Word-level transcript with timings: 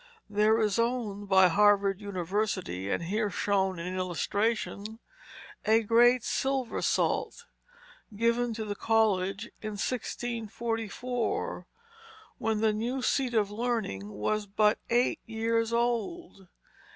There 0.31 0.59
is 0.59 0.79
owned 0.79 1.29
by 1.29 1.47
Harvard 1.47 2.01
University, 2.01 2.89
and 2.89 3.03
here 3.03 3.29
shown 3.29 3.77
in 3.77 3.85
an 3.85 3.95
illustration, 3.99 4.97
"a 5.63 5.83
great 5.83 6.23
silver 6.23 6.81
salt" 6.81 7.45
given 8.15 8.51
to 8.55 8.65
the 8.65 8.73
college 8.73 9.51
in 9.61 9.73
1644, 9.73 11.67
when 12.39 12.61
the 12.61 12.73
new 12.73 13.03
seat 13.03 13.35
of 13.35 13.51
learning 13.51 14.09
was 14.09 14.47
but 14.47 14.79
eight 14.89 15.19
years 15.27 15.71
old. 15.71 16.47